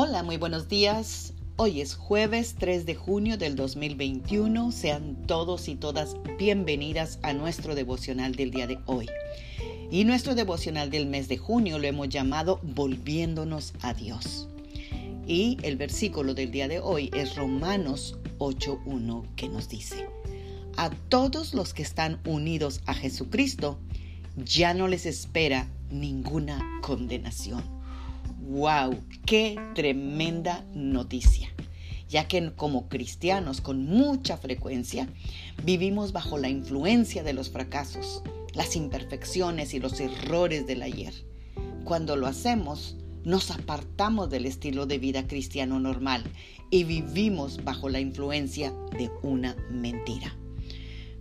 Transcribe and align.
Hola, 0.00 0.22
muy 0.22 0.36
buenos 0.36 0.68
días. 0.68 1.32
Hoy 1.56 1.80
es 1.80 1.96
jueves 1.96 2.54
3 2.56 2.86
de 2.86 2.94
junio 2.94 3.36
del 3.36 3.56
2021. 3.56 4.70
Sean 4.70 5.16
todos 5.26 5.66
y 5.66 5.74
todas 5.74 6.14
bienvenidas 6.38 7.18
a 7.24 7.32
nuestro 7.32 7.74
devocional 7.74 8.36
del 8.36 8.52
día 8.52 8.68
de 8.68 8.78
hoy. 8.86 9.08
Y 9.90 10.04
nuestro 10.04 10.36
devocional 10.36 10.90
del 10.90 11.06
mes 11.06 11.26
de 11.26 11.36
junio 11.36 11.80
lo 11.80 11.88
hemos 11.88 12.08
llamado 12.10 12.60
Volviéndonos 12.62 13.74
a 13.82 13.92
Dios. 13.92 14.48
Y 15.26 15.58
el 15.62 15.74
versículo 15.74 16.32
del 16.32 16.52
día 16.52 16.68
de 16.68 16.78
hoy 16.78 17.10
es 17.12 17.34
Romanos 17.34 18.18
8.1 18.38 19.24
que 19.34 19.48
nos 19.48 19.68
dice, 19.68 20.06
a 20.76 20.90
todos 20.90 21.54
los 21.54 21.74
que 21.74 21.82
están 21.82 22.20
unidos 22.24 22.82
a 22.86 22.94
Jesucristo, 22.94 23.80
ya 24.36 24.74
no 24.74 24.86
les 24.86 25.06
espera 25.06 25.66
ninguna 25.90 26.64
condenación 26.82 27.77
¡Wow! 28.48 29.04
¡Qué 29.26 29.56
tremenda 29.74 30.64
noticia! 30.74 31.50
ya 32.08 32.26
que 32.26 32.52
como 32.54 32.88
cristianos 32.88 33.60
con 33.60 33.84
mucha 33.84 34.38
frecuencia 34.38 35.06
vivimos 35.64 36.12
bajo 36.12 36.38
la 36.38 36.48
influencia 36.48 37.22
de 37.22 37.34
los 37.34 37.50
fracasos, 37.50 38.22
las 38.54 38.76
imperfecciones 38.76 39.74
y 39.74 39.80
los 39.80 40.00
errores 40.00 40.66
del 40.66 40.80
ayer. 40.80 41.12
Cuando 41.84 42.16
lo 42.16 42.26
hacemos, 42.26 42.96
nos 43.24 43.50
apartamos 43.50 44.30
del 44.30 44.46
estilo 44.46 44.86
de 44.86 44.98
vida 44.98 45.26
cristiano 45.26 45.78
normal 45.80 46.24
y 46.70 46.84
vivimos 46.84 47.62
bajo 47.64 47.90
la 47.90 48.00
influencia 48.00 48.72
de 48.96 49.10
una 49.22 49.56
mentira. 49.70 50.34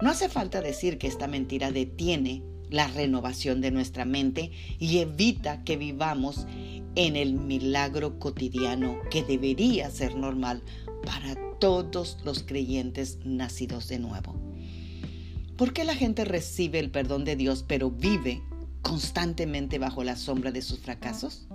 No 0.00 0.10
hace 0.10 0.28
falta 0.28 0.60
decir 0.60 0.98
que 0.98 1.08
esta 1.08 1.26
mentira 1.26 1.72
detiene 1.72 2.44
la 2.70 2.88
renovación 2.88 3.60
de 3.60 3.70
nuestra 3.70 4.04
mente 4.04 4.50
y 4.78 4.98
evita 4.98 5.64
que 5.64 5.76
vivamos 5.76 6.46
en 6.94 7.16
el 7.16 7.34
milagro 7.34 8.18
cotidiano 8.18 8.98
que 9.10 9.22
debería 9.22 9.90
ser 9.90 10.16
normal 10.16 10.62
para 11.04 11.36
todos 11.58 12.18
los 12.24 12.42
creyentes 12.42 13.18
nacidos 13.24 13.88
de 13.88 13.98
nuevo. 13.98 14.34
¿Por 15.56 15.72
qué 15.72 15.84
la 15.84 15.94
gente 15.94 16.24
recibe 16.24 16.78
el 16.78 16.90
perdón 16.90 17.24
de 17.24 17.36
Dios 17.36 17.64
pero 17.66 17.90
vive 17.90 18.42
constantemente 18.82 19.78
bajo 19.78 20.04
la 20.04 20.16
sombra 20.16 20.52
de 20.52 20.62
sus 20.62 20.80
fracasos? 20.80 21.46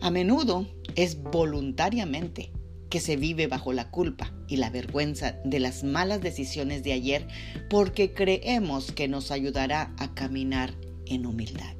A 0.00 0.10
menudo 0.10 0.66
es 0.94 1.20
voluntariamente 1.20 2.52
que 2.90 3.00
se 3.00 3.16
vive 3.16 3.46
bajo 3.46 3.72
la 3.72 3.90
culpa 3.90 4.32
y 4.46 4.56
la 4.56 4.70
vergüenza 4.70 5.36
de 5.44 5.60
las 5.60 5.84
malas 5.84 6.20
decisiones 6.20 6.82
de 6.82 6.92
ayer 6.92 7.28
porque 7.68 8.14
creemos 8.14 8.92
que 8.92 9.08
nos 9.08 9.30
ayudará 9.30 9.94
a 9.98 10.14
caminar 10.14 10.74
en 11.06 11.26
humildad. 11.26 11.74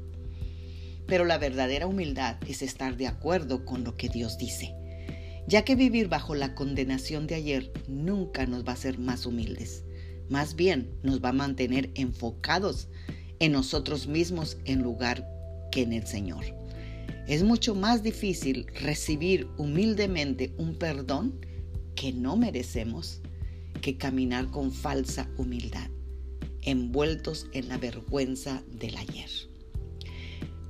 Pero 1.07 1.25
la 1.25 1.39
verdadera 1.39 1.87
humildad 1.87 2.37
es 2.47 2.63
estar 2.63 2.97
de 2.97 3.07
acuerdo 3.07 3.65
con 3.65 3.85
lo 3.85 3.97
que 3.97 4.09
Dios 4.09 4.37
dice, 4.37 4.75
ya 5.47 5.65
que 5.65 5.75
vivir 5.75 6.09
bajo 6.09 6.35
la 6.35 6.55
condenación 6.55 7.27
de 7.27 7.37
ayer 7.37 7.73
nunca 7.89 8.47
nos 8.47 8.65
va 8.65 8.73
a 8.73 8.75
hacer 8.75 8.99
más 8.99 9.25
humildes, 9.25 9.85
más 10.29 10.55
bien 10.55 10.91
nos 11.03 11.25
va 11.25 11.31
a 11.31 11.33
mantener 11.33 11.91
enfocados 11.95 12.89
en 13.41 13.53
nosotros 13.53 14.07
mismos 14.07 14.59
en 14.67 14.83
lugar 14.83 15.27
que 15.73 15.83
en 15.83 15.95
el 15.95 16.07
Señor. 16.07 16.45
Es 17.27 17.43
mucho 17.43 17.75
más 17.75 18.03
difícil 18.03 18.67
recibir 18.81 19.49
humildemente 19.59 20.55
un 20.59 20.75
perdón 20.77 21.41
que 21.95 22.13
no 22.13 22.37
merecemos 22.37 23.21
que 23.81 23.97
caminar 23.97 24.51
con 24.51 24.73
falsa 24.73 25.31
humildad, 25.37 25.91
envueltos 26.63 27.49
en 27.53 27.69
la 27.69 27.79
vergüenza 27.79 28.63
del 28.71 28.97
ayer. 28.97 29.31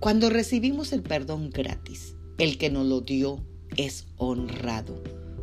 Cuando 0.01 0.31
recibimos 0.31 0.93
el 0.93 1.03
perdón 1.03 1.51
gratis, 1.51 2.15
el 2.39 2.57
que 2.57 2.71
nos 2.71 2.87
lo 2.87 3.01
dio 3.01 3.45
es 3.77 4.07
honrado. 4.17 5.03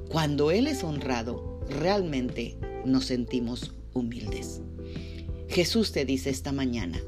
Cuando 0.10 0.52
Él 0.52 0.68
es 0.68 0.84
honrado, 0.84 1.60
realmente 1.70 2.58
nos 2.86 3.06
sentimos 3.06 3.74
humildes. 3.94 4.62
Jesús 5.50 5.92
te 5.92 6.06
dice 6.06 6.30
esta 6.30 6.52
mañana, 6.52 7.00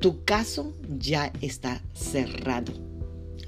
tu 0.00 0.24
caso 0.24 0.74
ya 0.98 1.32
está 1.40 1.82
cerrado. 1.94 2.72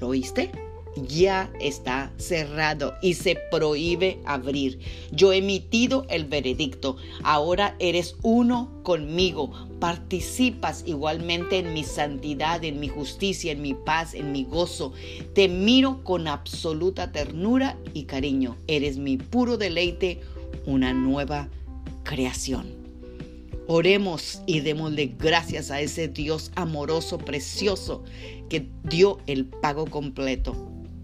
¿Lo 0.00 0.08
oíste? 0.08 0.50
ya 0.97 1.50
está 1.60 2.12
cerrado 2.16 2.94
y 3.02 3.14
se 3.14 3.36
prohíbe 3.50 4.19
abrir. 4.24 4.78
Yo 5.12 5.32
he 5.32 5.38
emitido 5.38 6.06
el 6.08 6.24
veredicto. 6.24 6.97
Ahora 7.22 7.76
eres 7.78 8.16
uno 8.22 8.70
conmigo. 8.82 9.52
Participas 9.78 10.84
igualmente 10.86 11.58
en 11.58 11.74
mi 11.74 11.84
santidad, 11.84 12.64
en 12.64 12.80
mi 12.80 12.88
justicia, 12.88 13.52
en 13.52 13.62
mi 13.62 13.74
paz, 13.74 14.14
en 14.14 14.32
mi 14.32 14.44
gozo. 14.44 14.92
Te 15.34 15.48
miro 15.48 16.03
con 16.03 16.28
absoluta 16.28 17.12
ternura 17.12 17.76
y 17.92 18.04
cariño. 18.04 18.56
Eres 18.66 18.98
mi 18.98 19.18
puro 19.18 19.58
deleite, 19.58 20.20
una 20.64 20.92
nueva 20.92 21.48
creación. 22.04 22.85
Oremos 23.69 24.43
y 24.47 24.60
démosle 24.60 25.15
gracias 25.19 25.71
a 25.71 25.81
ese 25.81 26.09
Dios 26.09 26.53
amoroso, 26.54 27.19
precioso, 27.19 28.04
que 28.49 28.69
dio 28.84 29.19
el 29.27 29.47
pago 29.47 29.87
completo 29.87 30.54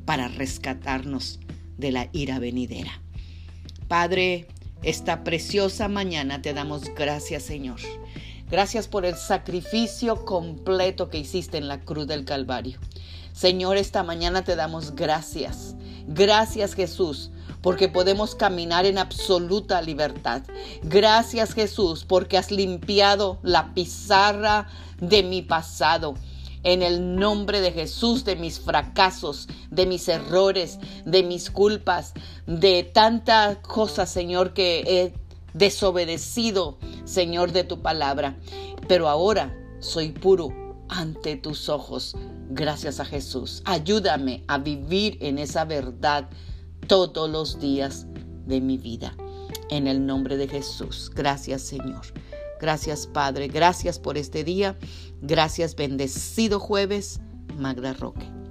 para 0.05 0.29
rescatarnos 0.29 1.41
de 1.77 1.93
la 1.93 2.09
ira 2.13 2.39
venidera. 2.39 3.03
Padre, 3.89 4.47
esta 4.83 5.25
preciosa 5.25 5.89
mañana 5.89 6.41
te 6.41 6.55
damos 6.55 6.95
gracias, 6.95 7.43
Señor. 7.43 7.81
Gracias 8.51 8.87
por 8.87 9.05
el 9.05 9.17
sacrificio 9.17 10.25
completo 10.25 11.09
que 11.09 11.19
hiciste 11.19 11.59
en 11.59 11.69
la 11.69 11.81
cruz 11.81 12.07
del 12.07 12.25
Calvario. 12.25 12.79
Señor, 13.33 13.77
esta 13.77 14.03
mañana 14.03 14.45
te 14.45 14.57
damos 14.57 14.95
gracias. 14.95 15.75
Gracias, 16.07 16.75
Jesús, 16.75 17.31
porque 17.63 17.89
podemos 17.89 18.35
caminar 18.35 18.85
en 18.85 18.99
absoluta 18.99 19.81
libertad. 19.81 20.43
Gracias, 20.83 21.55
Jesús, 21.55 22.05
porque 22.05 22.37
has 22.37 22.51
limpiado 22.51 23.39
la 23.43 23.73
pizarra 23.73 24.69
de 25.01 25.23
mi 25.23 25.43
pasado 25.43 26.15
en 26.65 26.83
el 26.83 27.17
nombre 27.17 27.61
de 27.61 27.73
Jesús 27.73 28.25
de 28.25 28.37
mis 28.37 28.61
fracasos, 28.61 29.49
de 29.71 29.87
mis 29.87 30.09
errores, 30.09 30.79
de 31.05 31.23
mis 31.23 31.51
culpas, 31.51 32.15
de 32.47 32.85
tantas 32.85 33.59
cosas, 33.59 34.11
Señor, 34.11 34.53
que 34.55 34.85
he 34.87 35.15
desobedecido, 35.55 36.79
Señor, 37.05 37.53
de 37.53 37.65
tu 37.65 37.83
palabra. 37.83 38.37
Pero 38.89 39.09
ahora 39.09 39.57
soy 39.81 40.11
puro 40.11 40.51
ante 40.89 41.37
tus 41.37 41.69
ojos, 41.69 42.15
gracias 42.51 43.01
a 43.01 43.05
Jesús. 43.05 43.63
Ayúdame 43.65 44.45
a 44.47 44.59
vivir 44.59 45.19
en 45.21 45.39
esa 45.39 45.65
verdad 45.65 46.29
todos 46.93 47.31
los 47.31 47.59
días 47.59 48.07
de 48.45 48.61
mi 48.61 48.77
vida. 48.77 49.17
En 49.71 49.87
el 49.87 50.05
nombre 50.05 50.37
de 50.37 50.47
Jesús. 50.47 51.11
Gracias, 51.15 51.63
Señor. 51.63 52.03
Gracias 52.61 53.07
Padre, 53.07 53.49
gracias 53.49 53.99
por 53.99 54.19
este 54.19 54.45
día. 54.45 54.77
Gracias 55.23 55.75
bendecido 55.75 56.61
jueves, 56.61 57.19
Magda 57.57 57.95
Roque. 57.95 58.42